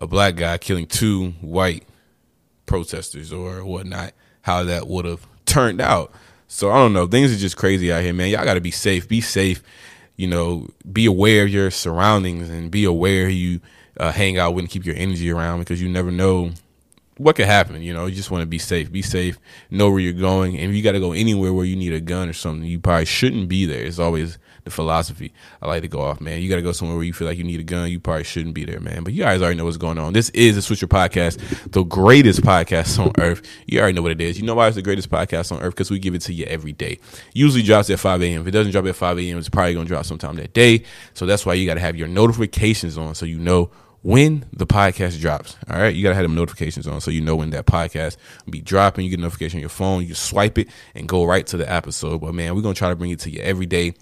a 0.00 0.06
black 0.06 0.36
guy 0.36 0.58
killing 0.58 0.86
two 0.86 1.30
white 1.40 1.84
protesters 2.66 3.32
or 3.32 3.64
whatnot, 3.64 4.12
how 4.42 4.64
that 4.64 4.88
would 4.88 5.04
have 5.04 5.26
turned 5.44 5.80
out. 5.80 6.12
So 6.48 6.70
I 6.70 6.76
don't 6.76 6.92
know. 6.92 7.06
Things 7.06 7.32
are 7.32 7.38
just 7.38 7.56
crazy 7.56 7.92
out 7.92 8.02
here, 8.02 8.12
man. 8.12 8.30
Y'all 8.30 8.44
got 8.44 8.54
to 8.54 8.60
be 8.60 8.70
safe. 8.70 9.08
Be 9.08 9.20
safe. 9.20 9.62
You 10.16 10.26
know, 10.26 10.68
be 10.90 11.06
aware 11.06 11.44
of 11.44 11.48
your 11.48 11.70
surroundings 11.70 12.50
and 12.50 12.70
be 12.70 12.84
aware 12.84 13.26
who 13.26 13.32
you 13.32 13.60
uh, 13.98 14.12
hang 14.12 14.38
out 14.38 14.54
with 14.54 14.64
and 14.64 14.70
keep 14.70 14.84
your 14.84 14.96
energy 14.96 15.30
around 15.30 15.60
because 15.60 15.80
you 15.80 15.88
never 15.88 16.10
know 16.10 16.52
what 17.20 17.36
could 17.36 17.44
happen. 17.44 17.82
You 17.82 17.92
know, 17.92 18.06
you 18.06 18.14
just 18.14 18.30
want 18.30 18.40
to 18.40 18.46
be 18.46 18.58
safe. 18.58 18.90
Be 18.90 19.02
safe. 19.02 19.38
Know 19.70 19.90
where 19.90 20.00
you're 20.00 20.14
going. 20.14 20.56
And 20.56 20.70
if 20.70 20.74
you 20.74 20.82
got 20.82 20.92
to 20.92 21.00
go 21.00 21.12
anywhere 21.12 21.52
where 21.52 21.66
you 21.66 21.76
need 21.76 21.92
a 21.92 22.00
gun 22.00 22.30
or 22.30 22.32
something, 22.32 22.66
you 22.66 22.80
probably 22.80 23.04
shouldn't 23.04 23.46
be 23.46 23.66
there. 23.66 23.84
It's 23.84 23.98
always 23.98 24.38
the 24.64 24.70
philosophy 24.70 25.34
I 25.60 25.68
like 25.68 25.82
to 25.82 25.88
go 25.88 26.00
off, 26.00 26.20
man. 26.20 26.40
You 26.40 26.48
got 26.48 26.56
to 26.56 26.62
go 26.62 26.72
somewhere 26.72 26.96
where 26.96 27.04
you 27.04 27.12
feel 27.12 27.28
like 27.28 27.36
you 27.36 27.44
need 27.44 27.60
a 27.60 27.64
gun. 27.64 27.90
You 27.90 28.00
probably 28.00 28.24
shouldn't 28.24 28.54
be 28.54 28.64
there, 28.64 28.80
man. 28.80 29.04
But 29.04 29.12
you 29.12 29.22
guys 29.22 29.42
already 29.42 29.58
know 29.58 29.66
what's 29.66 29.76
going 29.76 29.98
on. 29.98 30.14
This 30.14 30.30
is 30.30 30.54
the 30.56 30.74
Swisher 30.74 30.88
Podcast, 30.88 31.72
the 31.72 31.82
greatest 31.82 32.40
podcast 32.40 32.98
on 32.98 33.12
earth. 33.18 33.42
You 33.66 33.80
already 33.80 33.96
know 33.96 34.02
what 34.02 34.12
it 34.12 34.20
is. 34.22 34.40
You 34.40 34.46
know 34.46 34.54
why 34.54 34.68
it's 34.68 34.76
the 34.76 34.82
greatest 34.82 35.10
podcast 35.10 35.52
on 35.52 35.60
earth? 35.60 35.74
Because 35.74 35.90
we 35.90 35.98
give 35.98 36.14
it 36.14 36.22
to 36.22 36.32
you 36.32 36.46
every 36.46 36.72
day. 36.72 37.00
Usually 37.34 37.62
drops 37.62 37.90
at 37.90 37.98
5 37.98 38.22
a.m. 38.22 38.40
If 38.40 38.46
it 38.46 38.52
doesn't 38.52 38.72
drop 38.72 38.86
at 38.86 38.96
5 38.96 39.18
a.m., 39.18 39.36
it's 39.36 39.50
probably 39.50 39.74
going 39.74 39.84
to 39.84 39.92
drop 39.92 40.06
sometime 40.06 40.36
that 40.36 40.54
day. 40.54 40.84
So 41.12 41.26
that's 41.26 41.44
why 41.44 41.52
you 41.52 41.66
got 41.66 41.74
to 41.74 41.80
have 41.80 41.96
your 41.96 42.08
notifications 42.08 42.96
on 42.96 43.14
so 43.14 43.26
you 43.26 43.38
know 43.38 43.70
when 44.02 44.46
the 44.52 44.66
podcast 44.66 45.20
drops. 45.20 45.56
All 45.68 45.78
right, 45.78 45.94
you 45.94 46.02
gotta 46.02 46.14
have 46.14 46.24
them 46.24 46.34
notifications 46.34 46.86
on 46.86 47.00
so 47.00 47.10
you 47.10 47.20
know 47.20 47.36
when 47.36 47.50
that 47.50 47.66
podcast 47.66 48.16
be 48.48 48.60
dropping. 48.60 49.04
You 49.04 49.10
get 49.10 49.18
a 49.18 49.22
notification 49.22 49.58
on 49.58 49.60
your 49.60 49.68
phone, 49.68 50.06
you 50.06 50.14
swipe 50.14 50.58
it 50.58 50.68
and 50.94 51.08
go 51.08 51.24
right 51.24 51.46
to 51.48 51.56
the 51.56 51.70
episode. 51.70 52.20
But 52.20 52.34
man, 52.34 52.54
we're 52.54 52.62
gonna 52.62 52.74
try 52.74 52.88
to 52.88 52.96
bring 52.96 53.10
it 53.10 53.20
to 53.20 53.30
you 53.30 53.40
every 53.40 53.66
day 53.66 53.94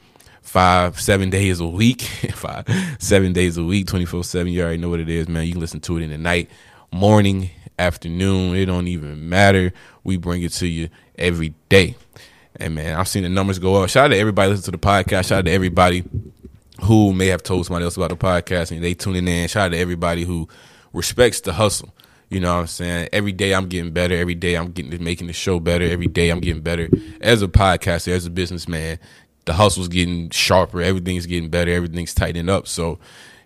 five, 0.42 1.00
seven 1.00 1.30
days 1.30 1.60
a 1.60 1.66
week, 1.66 2.02
five, 2.34 2.64
seven 2.98 3.32
days 3.32 3.56
a 3.56 3.64
week, 3.64 3.86
24 3.86 4.24
7. 4.24 4.52
You 4.52 4.62
already 4.62 4.78
know 4.78 4.88
what 4.88 5.00
it 5.00 5.08
is, 5.08 5.28
man. 5.28 5.46
You 5.46 5.52
can 5.52 5.60
listen 5.60 5.80
to 5.80 5.98
it 5.98 6.02
in 6.02 6.10
the 6.10 6.18
night, 6.18 6.50
morning, 6.92 7.50
afternoon. 7.78 8.56
It 8.56 8.66
don't 8.66 8.88
even 8.88 9.28
matter. 9.28 9.72
We 10.04 10.16
bring 10.16 10.42
it 10.42 10.52
to 10.54 10.66
you 10.66 10.88
every 11.16 11.54
day. 11.68 11.96
And 12.56 12.74
man, 12.74 12.98
I've 12.98 13.08
seen 13.08 13.22
the 13.22 13.28
numbers 13.28 13.58
go 13.58 13.82
up. 13.82 13.88
Shout 13.88 14.06
out 14.06 14.08
to 14.08 14.18
everybody 14.18 14.50
listen 14.50 14.64
to 14.64 14.70
the 14.72 14.78
podcast. 14.78 15.28
Shout 15.28 15.40
out 15.40 15.44
to 15.44 15.52
everybody 15.52 16.04
who 16.82 17.12
may 17.12 17.26
have 17.26 17.42
told 17.42 17.66
somebody 17.66 17.84
else 17.84 17.96
about 17.96 18.10
the 18.10 18.16
podcast 18.16 18.70
and 18.70 18.82
they 18.82 18.94
tuning 18.94 19.26
in. 19.26 19.48
Shout 19.48 19.66
out 19.66 19.72
to 19.72 19.78
everybody 19.78 20.24
who 20.24 20.48
respects 20.92 21.40
the 21.40 21.52
hustle. 21.52 21.94
You 22.30 22.40
know 22.40 22.54
what 22.54 22.60
I'm 22.60 22.66
saying? 22.66 23.08
Every 23.12 23.32
day 23.32 23.54
I'm 23.54 23.68
getting 23.68 23.92
better. 23.92 24.14
Every 24.14 24.34
day 24.34 24.54
I'm 24.54 24.72
getting 24.72 25.02
making 25.02 25.28
the 25.28 25.32
show 25.32 25.60
better. 25.60 25.84
Every 25.84 26.06
day 26.06 26.30
I'm 26.30 26.40
getting 26.40 26.62
better 26.62 26.88
as 27.20 27.42
a 27.42 27.48
podcaster, 27.48 28.12
as 28.12 28.26
a 28.26 28.30
businessman. 28.30 28.98
The 29.46 29.54
hustle's 29.54 29.88
getting 29.88 30.28
sharper. 30.30 30.82
Everything's 30.82 31.24
getting 31.24 31.48
better. 31.48 31.70
Everything's 31.72 32.12
tightening 32.12 32.50
up. 32.50 32.68
So 32.68 32.98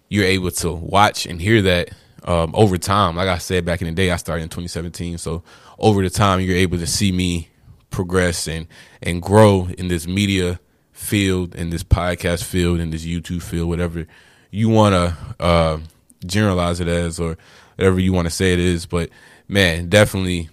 you're 0.09 0.25
able 0.25 0.51
to 0.51 0.73
watch 0.73 1.27
and 1.27 1.41
hear 1.41 1.63
that 1.63 1.91
um, 2.25 2.53
over 2.55 2.77
time. 2.77 3.15
Like 3.17 3.29
I 3.29 3.39
said 3.39 3.65
back 3.65 3.81
in 3.83 3.87
the 3.87 3.95
day, 3.95 4.11
I 4.11 4.17
started 4.17 4.43
in 4.43 4.49
2017. 4.49 5.19
So 5.19 5.45
over 5.79 6.03
the 6.03 6.11
time, 6.11 6.41
you're 6.41 6.57
able 6.57 6.79
to 6.79 6.87
see 6.87 7.13
me 7.13 7.49
progress 7.91 8.49
and 8.49 8.67
and 9.03 9.23
grow 9.23 9.69
in 9.79 9.89
this 9.89 10.07
media 10.07 10.59
field, 11.03 11.55
in 11.55 11.71
this 11.71 11.83
podcast 11.83 12.45
field, 12.45 12.81
in 12.81 12.91
this 12.91 13.05
YouTube 13.05 13.43
field, 13.43 13.69
whatever 13.69 14.07
you 14.51 14.69
want 14.69 14.95
to 14.95 15.45
uh, 15.45 15.79
generalize 16.25 16.81
it 16.81 16.89
as, 16.89 17.19
or 17.19 17.37
whatever 17.77 18.01
you 18.01 18.13
want 18.13 18.27
to 18.27 18.31
say 18.31 18.53
it 18.53 18.59
is. 18.59 18.87
But 18.87 19.11
man, 19.49 19.89
definitely, 19.89 20.49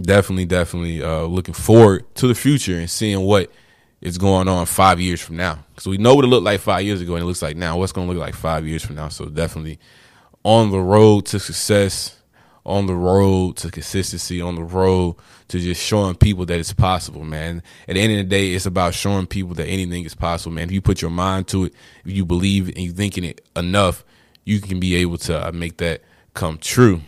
definitely, 0.00 0.46
definitely 0.46 1.02
uh, 1.02 1.22
looking 1.22 1.54
forward 1.54 2.12
to 2.16 2.26
the 2.26 2.34
future 2.34 2.78
and 2.78 2.90
seeing 2.90 3.20
what 3.20 3.50
is 4.00 4.18
going 4.18 4.48
on 4.48 4.66
five 4.66 5.00
years 5.00 5.20
from 5.20 5.36
now. 5.36 5.64
Because 5.70 5.86
we 5.86 5.98
know 5.98 6.14
what 6.14 6.24
it 6.24 6.28
looked 6.28 6.44
like 6.44 6.60
five 6.60 6.84
years 6.84 7.00
ago, 7.00 7.14
and 7.14 7.22
it 7.22 7.26
looks 7.26 7.42
like 7.42 7.56
now. 7.56 7.78
What's 7.78 7.92
going 7.92 8.08
to 8.08 8.14
look 8.14 8.20
like 8.20 8.34
five 8.34 8.66
years 8.66 8.84
from 8.84 8.96
now? 8.96 9.08
So 9.08 9.26
definitely 9.26 9.78
on 10.44 10.70
the 10.70 10.80
road 10.80 11.26
to 11.26 11.38
success, 11.38 12.17
on 12.68 12.86
the 12.86 12.94
road 12.94 13.56
to 13.56 13.70
consistency, 13.70 14.42
on 14.42 14.54
the 14.54 14.62
road 14.62 15.16
to 15.48 15.58
just 15.58 15.82
showing 15.82 16.14
people 16.14 16.44
that 16.44 16.60
it's 16.60 16.74
possible, 16.74 17.24
man. 17.24 17.62
At 17.88 17.94
the 17.94 18.00
end 18.00 18.12
of 18.12 18.18
the 18.18 18.24
day, 18.24 18.52
it's 18.52 18.66
about 18.66 18.92
showing 18.92 19.26
people 19.26 19.54
that 19.54 19.66
anything 19.66 20.04
is 20.04 20.14
possible, 20.14 20.52
man. 20.52 20.64
If 20.64 20.72
you 20.72 20.82
put 20.82 21.00
your 21.00 21.10
mind 21.10 21.48
to 21.48 21.64
it, 21.64 21.74
if 22.04 22.12
you 22.12 22.26
believe 22.26 22.68
and 22.68 22.78
you 22.78 22.92
thinking 22.92 23.24
it 23.24 23.40
enough, 23.56 24.04
you 24.44 24.60
can 24.60 24.78
be 24.78 24.96
able 24.96 25.16
to 25.18 25.48
uh, 25.48 25.50
make 25.50 25.78
that 25.78 26.02
come 26.34 26.58
true. 26.58 27.00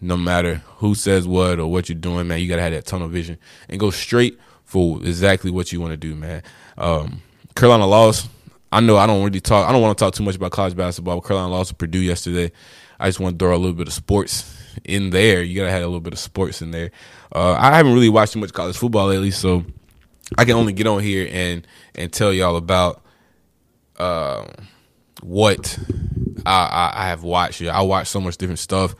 No 0.00 0.16
matter 0.16 0.62
who 0.76 0.94
says 0.94 1.26
what 1.26 1.58
or 1.58 1.66
what 1.66 1.88
you're 1.88 1.98
doing, 1.98 2.28
man, 2.28 2.40
you 2.40 2.48
gotta 2.48 2.62
have 2.62 2.72
that 2.72 2.86
tunnel 2.86 3.08
vision 3.08 3.36
and 3.68 3.80
go 3.80 3.90
straight 3.90 4.38
for 4.64 4.98
exactly 5.02 5.50
what 5.50 5.72
you 5.72 5.80
want 5.80 5.90
to 5.90 5.96
do, 5.96 6.14
man. 6.14 6.42
Um, 6.78 7.20
Carolina 7.56 7.86
lost. 7.86 8.30
I 8.72 8.78
know 8.78 8.96
I 8.96 9.08
don't 9.08 9.24
really 9.24 9.40
talk. 9.40 9.68
I 9.68 9.72
don't 9.72 9.82
want 9.82 9.98
to 9.98 10.04
talk 10.04 10.14
too 10.14 10.22
much 10.22 10.36
about 10.36 10.52
college 10.52 10.76
basketball. 10.76 11.20
Carolina 11.20 11.52
lost 11.52 11.70
to 11.70 11.74
Purdue 11.74 11.98
yesterday. 11.98 12.52
I 13.00 13.08
just 13.08 13.18
want 13.18 13.38
to 13.38 13.44
throw 13.44 13.54
a 13.54 13.58
little 13.58 13.74
bit 13.74 13.88
of 13.88 13.92
sports 13.92 14.59
in 14.84 15.10
there. 15.10 15.42
You 15.42 15.56
gotta 15.60 15.70
have 15.70 15.82
a 15.82 15.86
little 15.86 16.00
bit 16.00 16.12
of 16.12 16.18
sports 16.18 16.62
in 16.62 16.70
there. 16.70 16.90
Uh, 17.34 17.52
I 17.52 17.76
haven't 17.76 17.94
really 17.94 18.08
watched 18.08 18.32
too 18.32 18.40
much 18.40 18.52
college 18.52 18.76
football 18.76 19.08
lately, 19.08 19.30
so 19.30 19.64
I 20.38 20.44
can 20.44 20.56
only 20.56 20.72
get 20.72 20.86
on 20.86 21.02
here 21.02 21.28
and 21.30 21.66
and 21.94 22.12
tell 22.12 22.32
y'all 22.32 22.56
about 22.56 23.02
uh, 23.98 24.46
what 25.22 25.78
I, 26.46 26.52
I, 26.94 27.04
I 27.04 27.08
have 27.08 27.22
watched. 27.22 27.62
I 27.62 27.82
watch 27.82 28.08
so 28.08 28.20
much 28.20 28.36
different 28.36 28.58
stuff. 28.58 28.94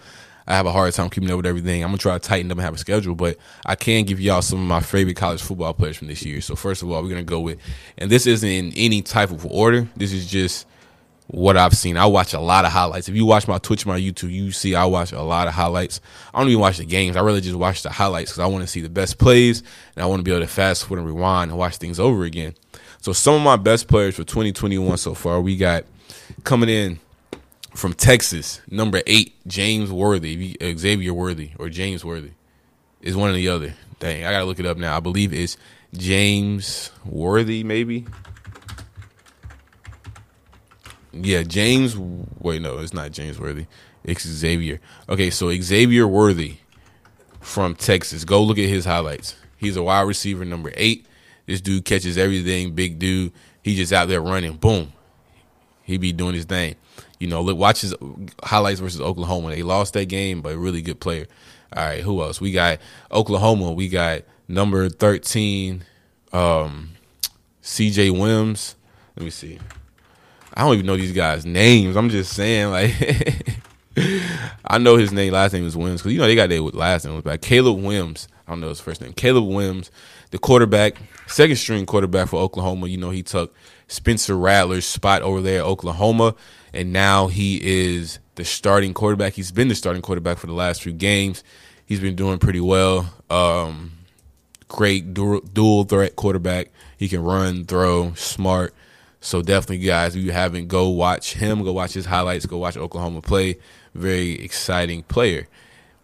I 0.46 0.54
have 0.54 0.66
a 0.66 0.72
hard 0.72 0.92
time 0.92 1.10
keeping 1.10 1.30
up 1.30 1.36
with 1.36 1.46
everything. 1.46 1.84
I'm 1.84 1.90
gonna 1.90 1.98
try 1.98 2.18
to 2.18 2.28
tighten 2.28 2.50
up 2.50 2.58
and 2.58 2.64
have 2.64 2.74
a 2.74 2.78
schedule, 2.78 3.14
but 3.14 3.36
I 3.64 3.76
can 3.76 4.04
give 4.04 4.20
y'all 4.20 4.42
some 4.42 4.60
of 4.60 4.66
my 4.66 4.80
favorite 4.80 5.16
college 5.16 5.40
football 5.40 5.72
players 5.74 5.96
from 5.96 6.08
this 6.08 6.24
year. 6.24 6.40
So 6.40 6.56
first 6.56 6.82
of 6.82 6.90
all, 6.90 7.02
we're 7.02 7.08
gonna 7.08 7.22
go 7.22 7.40
with, 7.40 7.58
and 7.96 8.10
this 8.10 8.26
isn't 8.26 8.48
in 8.48 8.72
any 8.74 9.00
type 9.00 9.30
of 9.30 9.46
order. 9.46 9.88
This 9.96 10.12
is 10.12 10.26
just 10.26 10.66
what 11.30 11.56
I've 11.56 11.76
seen. 11.76 11.96
I 11.96 12.06
watch 12.06 12.34
a 12.34 12.40
lot 12.40 12.64
of 12.64 12.72
highlights. 12.72 13.08
If 13.08 13.14
you 13.14 13.25
watch 13.25 13.46
my 13.46 13.58
Twitch, 13.58 13.87
my 13.87 13.99
YouTube, 13.99 14.32
you 14.32 14.50
see 14.50 14.75
I 14.75 14.84
watch 14.84 15.12
a 15.12 15.22
lot 15.22 15.46
of 15.46 15.54
highlights. 15.54 16.00
I 16.34 16.40
don't 16.40 16.49
even 16.49 16.60
watch 16.60 16.78
the 16.78 16.84
games. 16.84 17.16
I 17.16 17.20
really 17.20 17.40
just 17.40 17.56
watch 17.56 17.82
the 17.82 17.90
highlights 17.90 18.32
because 18.32 18.40
I 18.40 18.46
want 18.46 18.62
to 18.62 18.68
see 18.68 18.80
the 18.80 18.88
best 18.88 19.18
plays 19.18 19.62
and 19.94 20.02
I 20.02 20.06
want 20.06 20.20
to 20.20 20.25
be 20.25 20.32
able 20.32 20.40
to 20.40 20.49
fast 20.49 20.84
forward 20.84 20.99
and 20.99 21.06
rewind 21.06 21.50
and 21.50 21.58
watch 21.58 21.76
things 21.76 22.00
over 22.00 22.25
again. 22.25 22.54
So 23.00 23.12
some 23.12 23.34
of 23.34 23.42
my 23.42 23.56
best 23.56 23.87
players 23.87 24.16
for 24.16 24.25
2021 24.25 24.99
so 24.99 25.14
far, 25.14 25.40
we 25.40 25.56
got 25.56 25.84
coming 26.44 26.68
in 26.68 26.99
from 27.75 27.92
Texas, 27.92 28.60
number 28.68 29.00
eight, 29.06 29.34
James 29.46 29.92
Worthy, 29.92 30.56
Xavier 30.60 31.14
Worthy, 31.14 31.52
or 31.58 31.68
James 31.68 32.04
Worthy, 32.04 32.32
is 33.00 33.14
one 33.14 33.30
or 33.30 33.34
the 33.34 33.49
other. 33.49 33.75
Dang, 34.00 34.25
I 34.25 34.32
gotta 34.32 34.44
look 34.44 34.58
it 34.58 34.66
up 34.66 34.76
now. 34.76 34.96
I 34.96 35.00
believe 35.00 35.32
it's 35.32 35.56
James 35.94 36.90
Worthy, 37.04 37.62
maybe. 37.62 38.06
Yeah, 41.12 41.43
James. 41.43 41.97
Wait, 41.99 42.62
no, 42.62 42.79
it's 42.79 42.95
not 42.95 43.12
James 43.12 43.38
Worthy. 43.38 43.67
It's 44.05 44.26
Xavier. 44.26 44.81
Okay, 45.09 45.31
so 45.31 45.52
Xavier 45.52 46.07
Worthy 46.07 46.57
from 47.40 47.75
Texas. 47.75 48.25
Go 48.25 48.43
look 48.43 48.59
at 48.59 48.69
his 48.69 48.85
highlights. 48.85 49.37
He's 49.57 49.76
a 49.76 49.83
wide 49.83 50.02
receiver, 50.02 50.45
number 50.45 50.73
eight. 50.76 51.07
This 51.47 51.61
dude 51.61 51.85
catches 51.85 52.17
everything. 52.17 52.75
Big 52.75 52.99
dude. 52.99 53.33
He 53.62 53.75
just 53.75 53.93
out 53.93 54.09
there 54.09 54.21
running. 54.21 54.57
Boom. 54.57 54.93
He 55.83 55.99
be 55.99 56.12
doing 56.12 56.35
his 56.35 56.45
thing. 56.45 56.76
You 57.19 57.26
know, 57.26 57.43
look, 57.43 57.59
watch 57.59 57.83
his 57.83 57.95
highlights 58.43 58.81
versus 58.81 59.00
Oklahoma. 59.00 59.50
They 59.50 59.62
lost 59.62 59.95
that 59.95 60.07
game, 60.07 60.40
but 60.40 60.57
really 60.57 60.81
good 60.81 61.00
player. 61.00 61.26
All 61.76 61.85
right, 61.85 62.00
who 62.00 62.23
else? 62.23 62.40
We 62.40 62.52
got 62.52 62.79
Oklahoma. 63.12 63.73
We 63.73 63.88
got 63.88 64.23
number 64.49 64.88
thirteen, 64.88 65.85
um, 66.33 66.90
C.J. 67.61 68.11
Wims. 68.11 68.76
Let 69.17 69.25
me 69.25 69.31
see. 69.31 69.59
I 70.54 70.62
don't 70.62 70.75
even 70.75 70.87
know 70.87 70.97
these 70.97 71.12
guys' 71.12 71.47
names. 71.47 71.97
I'm 71.97 72.11
just 72.11 72.33
saying, 72.33 72.71
like, 72.71 72.92
I 74.64 74.78
know 74.78 74.97
his 74.97 75.12
name, 75.12 75.33
last 75.33 75.52
name 75.52 75.66
is 75.66 75.76
Wims, 75.76 76.00
because 76.00 76.12
you 76.12 76.19
know 76.19 76.26
they 76.26 76.35
got 76.35 76.49
their 76.49 76.61
last 76.61 77.04
name 77.04 77.14
was 77.14 77.25
back. 77.25 77.40
Caleb 77.42 77.83
Wims. 77.83 78.28
I 78.47 78.52
don't 78.52 78.61
know 78.61 78.69
his 78.69 78.80
first 78.80 79.00
name. 79.00 79.12
Caleb 79.12 79.47
Wims, 79.47 79.90
the 80.30 80.38
quarterback, 80.38 80.97
second 81.28 81.57
string 81.57 81.87
quarterback 81.87 82.28
for 82.28 82.40
Oklahoma. 82.40 82.88
You 82.88 82.97
know 82.99 83.11
he 83.11 83.23
took 83.23 83.54
Spencer 83.87 84.37
Rattler's 84.37 84.87
spot 84.87 85.23
over 85.23 85.40
there 85.40 85.61
at 85.61 85.66
Oklahoma, 85.66 86.35
and 86.73 86.92
now 86.92 87.28
he 87.28 87.61
is 87.62 88.19
the 88.35 88.45
starting 88.45 88.95
quarterback. 88.95 89.35
He's 89.35 89.52
been 89.52 89.69
the 89.69 89.75
starting 89.75 90.02
quarterback 90.02 90.38
for 90.38 90.47
the 90.47 90.52
last 90.52 90.83
few 90.83 90.92
games. 90.92 91.45
He's 91.87 92.00
been 92.00 92.16
doing 92.16 92.38
pretty 92.38 92.61
well. 92.61 93.12
Um, 93.28 93.92
great 94.69 95.12
dual, 95.12 95.40
dual 95.40 95.85
threat 95.85 96.16
quarterback. 96.16 96.71
He 96.97 97.09
can 97.09 97.23
run, 97.23 97.64
throw, 97.64 98.14
smart. 98.14 98.75
So 99.20 99.42
definitely, 99.42 99.84
guys, 99.84 100.16
if 100.16 100.22
you 100.22 100.32
haven't, 100.32 100.68
go 100.68 100.88
watch 100.88 101.34
him. 101.34 101.62
Go 101.62 101.72
watch 101.72 101.92
his 101.92 102.06
highlights. 102.06 102.46
Go 102.46 102.58
watch 102.58 102.76
Oklahoma 102.76 103.20
play. 103.20 103.58
Very 103.94 104.32
exciting 104.42 105.02
player. 105.02 105.46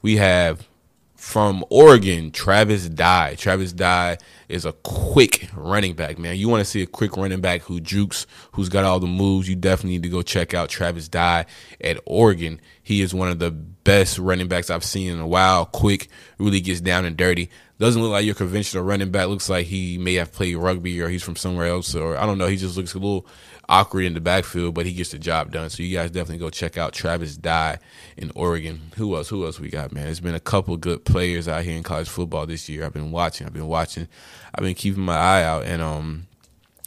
We 0.02 0.16
have 0.16 0.68
from 1.16 1.64
Oregon, 1.70 2.30
Travis 2.30 2.88
Dye. 2.88 3.34
Travis 3.36 3.72
Dye 3.72 4.18
is 4.48 4.64
a 4.64 4.72
quick 4.72 5.48
running 5.56 5.94
back, 5.94 6.18
man. 6.18 6.36
You 6.36 6.48
want 6.48 6.60
to 6.60 6.64
see 6.64 6.82
a 6.82 6.86
quick 6.86 7.16
running 7.16 7.40
back 7.40 7.62
who 7.62 7.80
jukes, 7.80 8.26
who's 8.52 8.68
got 8.68 8.84
all 8.84 9.00
the 9.00 9.06
moves. 9.06 9.48
You 9.48 9.56
definitely 9.56 9.92
need 9.92 10.02
to 10.04 10.08
go 10.10 10.22
check 10.22 10.52
out 10.52 10.68
Travis 10.68 11.08
Dye 11.08 11.46
at 11.80 11.98
Oregon. 12.04 12.60
He 12.82 13.00
is 13.00 13.14
one 13.14 13.28
of 13.28 13.38
the 13.38 13.50
best 13.50 14.18
running 14.18 14.46
backs 14.46 14.70
I've 14.70 14.84
seen 14.84 15.10
in 15.10 15.18
a 15.18 15.26
while. 15.26 15.64
Quick, 15.64 16.08
really 16.38 16.60
gets 16.60 16.80
down 16.80 17.04
and 17.04 17.16
dirty. 17.16 17.50
Doesn't 17.78 18.00
look 18.00 18.12
like 18.12 18.24
your 18.24 18.34
conventional 18.34 18.84
running 18.84 19.10
back. 19.10 19.28
Looks 19.28 19.50
like 19.50 19.66
he 19.66 19.98
may 19.98 20.14
have 20.14 20.32
played 20.32 20.56
rugby 20.56 21.00
or 21.02 21.10
he's 21.10 21.22
from 21.22 21.36
somewhere 21.36 21.66
else, 21.66 21.94
or 21.94 22.16
I 22.16 22.24
don't 22.24 22.38
know. 22.38 22.46
He 22.46 22.56
just 22.56 22.76
looks 22.76 22.94
a 22.94 22.98
little 22.98 23.26
awkward 23.68 24.04
in 24.04 24.14
the 24.14 24.20
backfield, 24.20 24.74
but 24.74 24.86
he 24.86 24.94
gets 24.94 25.10
the 25.10 25.18
job 25.18 25.52
done. 25.52 25.68
So 25.68 25.82
you 25.82 25.94
guys 25.94 26.10
definitely 26.10 26.38
go 26.38 26.48
check 26.48 26.78
out 26.78 26.94
Travis 26.94 27.36
Dye 27.36 27.78
in 28.16 28.32
Oregon. 28.34 28.80
Who 28.96 29.14
else? 29.14 29.28
Who 29.28 29.44
else 29.44 29.60
we 29.60 29.68
got, 29.68 29.92
man? 29.92 30.04
There's 30.04 30.20
been 30.20 30.34
a 30.34 30.40
couple 30.40 30.74
good 30.78 31.04
players 31.04 31.48
out 31.48 31.64
here 31.64 31.76
in 31.76 31.82
college 31.82 32.08
football 32.08 32.46
this 32.46 32.66
year. 32.66 32.86
I've 32.86 32.94
been 32.94 33.10
watching. 33.10 33.46
I've 33.46 33.52
been 33.52 33.66
watching. 33.66 34.08
I've 34.54 34.64
been 34.64 34.74
keeping 34.74 35.02
my 35.02 35.16
eye 35.16 35.42
out, 35.42 35.64
and 35.64 35.82
um, 35.82 36.28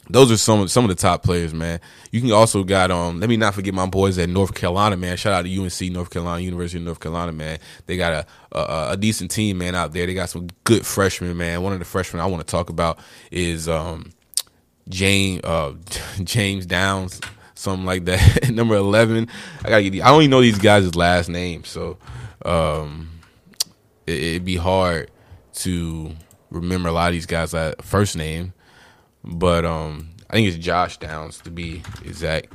those 0.08 0.32
are 0.32 0.36
some 0.36 0.66
some 0.68 0.84
of 0.84 0.88
the 0.88 0.96
top 0.96 1.22
players, 1.22 1.54
man. 1.54 1.80
You 2.10 2.20
can 2.20 2.32
also 2.32 2.64
got 2.64 2.90
um. 2.90 3.20
Let 3.20 3.28
me 3.28 3.36
not 3.36 3.54
forget 3.54 3.74
my 3.74 3.86
boys 3.86 4.18
at 4.18 4.28
North 4.28 4.54
Carolina, 4.54 4.96
man. 4.96 5.16
Shout 5.16 5.32
out 5.32 5.44
to 5.44 5.62
UNC, 5.62 5.92
North 5.92 6.10
Carolina, 6.10 6.42
University 6.42 6.78
of 6.78 6.84
North 6.84 7.00
Carolina, 7.00 7.32
man. 7.32 7.58
They 7.86 7.96
got 7.96 8.12
a 8.12 8.26
a, 8.58 8.92
a 8.92 8.96
decent 8.96 9.30
team, 9.30 9.58
man, 9.58 9.74
out 9.74 9.92
there. 9.92 10.06
They 10.06 10.14
got 10.14 10.30
some 10.30 10.48
good 10.64 10.84
freshmen, 10.84 11.36
man. 11.36 11.62
One 11.62 11.72
of 11.72 11.78
the 11.78 11.84
freshmen 11.84 12.20
I 12.20 12.26
want 12.26 12.46
to 12.46 12.50
talk 12.50 12.70
about 12.70 12.98
is 13.30 13.68
um 13.68 14.12
James 14.88 15.42
uh 15.44 15.74
James 16.24 16.66
Downs, 16.66 17.20
something 17.54 17.86
like 17.86 18.04
that. 18.06 18.50
Number 18.52 18.74
eleven. 18.74 19.28
I 19.64 19.68
gotta 19.68 19.88
get. 19.88 20.02
I 20.02 20.08
don't 20.08 20.22
even 20.22 20.30
know 20.30 20.40
these 20.40 20.58
guys' 20.58 20.94
last 20.96 21.28
names, 21.28 21.68
so 21.68 21.98
um, 22.44 23.10
it, 24.06 24.22
it'd 24.22 24.44
be 24.44 24.56
hard 24.56 25.10
to 25.54 26.10
remember 26.50 26.88
a 26.88 26.92
lot 26.92 27.08
of 27.08 27.12
these 27.12 27.26
guys' 27.26 27.54
first 27.82 28.16
name. 28.16 28.54
But 29.24 29.64
um, 29.64 30.10
I 30.28 30.34
think 30.34 30.48
it's 30.48 30.56
Josh 30.56 30.98
Downs 30.98 31.38
to 31.42 31.50
be 31.50 31.82
exact. 32.04 32.52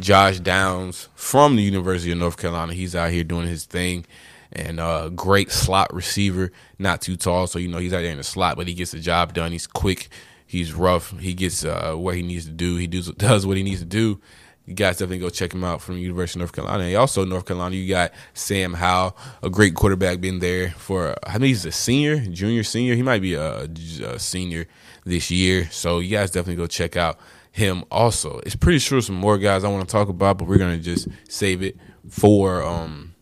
Josh 0.00 0.40
Downs 0.40 1.08
from 1.14 1.56
the 1.56 1.62
University 1.62 2.12
of 2.12 2.18
North 2.18 2.38
Carolina. 2.38 2.72
He's 2.72 2.96
out 2.96 3.10
here 3.10 3.24
doing 3.24 3.46
his 3.46 3.64
thing. 3.64 4.06
And 4.54 4.80
uh, 4.80 5.08
great 5.08 5.50
slot 5.50 5.94
receiver, 5.94 6.52
not 6.78 7.00
too 7.00 7.16
tall, 7.16 7.46
so 7.46 7.58
you 7.58 7.68
know 7.68 7.78
he's 7.78 7.94
out 7.94 8.02
there 8.02 8.10
in 8.10 8.18
the 8.18 8.22
slot, 8.22 8.56
but 8.56 8.68
he 8.68 8.74
gets 8.74 8.90
the 8.90 9.00
job 9.00 9.32
done. 9.32 9.50
He's 9.50 9.66
quick, 9.66 10.10
He's 10.52 10.74
rough. 10.74 11.18
He 11.18 11.32
gets 11.32 11.64
uh, 11.64 11.94
what 11.94 12.14
he 12.14 12.20
needs 12.20 12.44
to 12.44 12.50
do. 12.50 12.76
He 12.76 12.86
does 12.86 13.10
does 13.16 13.46
what 13.46 13.56
he 13.56 13.62
needs 13.62 13.80
to 13.80 13.86
do. 13.86 14.20
You 14.66 14.74
guys 14.74 14.98
definitely 14.98 15.18
go 15.18 15.28
check 15.28 15.52
him 15.52 15.64
out 15.64 15.82
from 15.82 15.98
University 15.98 16.38
of 16.38 16.42
North 16.42 16.52
Carolina. 16.52 16.84
And 16.84 16.96
also 16.96 17.24
North 17.24 17.46
Carolina, 17.46 17.74
you 17.74 17.88
got 17.88 18.12
Sam 18.32 18.74
Howell, 18.74 19.16
a 19.42 19.50
great 19.50 19.74
quarterback, 19.74 20.20
been 20.20 20.38
there 20.38 20.70
for 20.70 21.16
I 21.24 21.32
think 21.32 21.44
he's 21.44 21.64
a 21.64 21.72
senior, 21.72 22.18
junior, 22.18 22.62
senior. 22.62 22.94
He 22.94 23.02
might 23.02 23.22
be 23.22 23.34
a, 23.34 23.68
a 24.04 24.18
senior 24.18 24.66
this 25.04 25.30
year. 25.30 25.68
So 25.70 25.98
you 25.98 26.10
guys 26.10 26.30
definitely 26.30 26.62
go 26.62 26.68
check 26.68 26.96
out 26.96 27.18
him 27.50 27.84
also. 27.90 28.40
It's 28.46 28.56
pretty 28.56 28.78
sure 28.78 29.00
some 29.00 29.16
more 29.16 29.36
guys 29.36 29.64
I 29.64 29.68
want 29.68 29.86
to 29.88 29.92
talk 29.92 30.08
about, 30.08 30.38
but 30.38 30.46
we're 30.46 30.58
gonna 30.58 30.78
just 30.78 31.08
save 31.28 31.62
it 31.62 31.76
for 32.08 32.62
um 32.62 33.14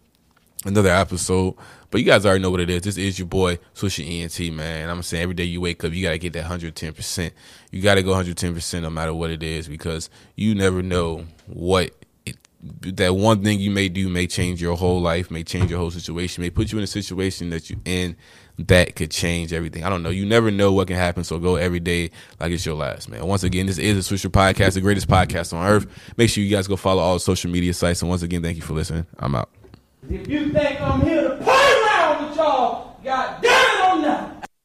another 0.64 0.90
episode. 0.90 1.54
But 1.90 2.00
you 2.00 2.06
guys 2.06 2.24
already 2.24 2.42
know 2.42 2.50
what 2.50 2.60
it 2.60 2.70
is. 2.70 2.82
This 2.82 2.96
is 2.96 3.18
your 3.18 3.26
boy 3.26 3.58
Swisher 3.74 4.06
ENT, 4.08 4.54
man. 4.54 4.88
I'm 4.88 5.02
saying 5.02 5.22
every 5.22 5.34
day 5.34 5.44
you 5.44 5.60
wake 5.60 5.82
up, 5.82 5.92
you 5.92 6.02
gotta 6.02 6.18
get 6.18 6.32
that 6.34 6.42
110. 6.42 6.92
percent 6.92 7.34
You 7.70 7.82
gotta 7.82 8.02
go 8.02 8.10
110 8.10 8.54
percent 8.54 8.84
no 8.84 8.90
matter 8.90 9.12
what 9.12 9.30
it 9.30 9.42
is 9.42 9.66
because 9.68 10.08
you 10.36 10.54
never 10.54 10.82
know 10.82 11.26
what 11.46 11.90
it, 12.24 12.36
that 12.96 13.16
one 13.16 13.42
thing 13.42 13.58
you 13.58 13.70
may 13.70 13.88
do 13.88 14.08
may 14.08 14.26
change 14.26 14.62
your 14.62 14.76
whole 14.76 15.00
life, 15.00 15.30
may 15.30 15.42
change 15.42 15.70
your 15.70 15.80
whole 15.80 15.90
situation, 15.90 16.42
may 16.42 16.50
put 16.50 16.70
you 16.70 16.78
in 16.78 16.84
a 16.84 16.88
situation 16.88 17.50
that 17.50 17.70
you 17.70 17.76
in 17.84 18.16
that 18.58 18.94
could 18.94 19.10
change 19.10 19.52
everything. 19.52 19.82
I 19.84 19.88
don't 19.88 20.02
know. 20.02 20.10
You 20.10 20.26
never 20.26 20.50
know 20.50 20.72
what 20.72 20.86
can 20.86 20.96
happen. 20.96 21.24
So 21.24 21.38
go 21.38 21.56
every 21.56 21.80
day 21.80 22.10
like 22.38 22.52
it's 22.52 22.64
your 22.66 22.74
last, 22.74 23.08
man. 23.08 23.26
Once 23.26 23.42
again, 23.42 23.66
this 23.66 23.78
is 23.78 24.08
the 24.08 24.14
Swisher 24.14 24.30
Podcast, 24.30 24.74
the 24.74 24.80
greatest 24.80 25.08
podcast 25.08 25.52
on 25.54 25.66
earth. 25.66 25.86
Make 26.16 26.30
sure 26.30 26.44
you 26.44 26.54
guys 26.54 26.68
go 26.68 26.76
follow 26.76 27.02
all 27.02 27.14
the 27.14 27.20
social 27.20 27.50
media 27.50 27.72
sites. 27.74 28.02
And 28.02 28.08
once 28.08 28.22
again, 28.22 28.42
thank 28.42 28.56
you 28.56 28.62
for 28.62 28.74
listening. 28.74 29.06
I'm 29.18 29.34
out. 29.34 29.48
If 30.08 30.28
you 30.28 30.50
think 30.52 30.80
I'm 30.80 31.00
here 31.02 31.28
to 31.28 31.44
with 32.40 32.48
y'all, 32.48 32.96
goddamn. 33.04 33.59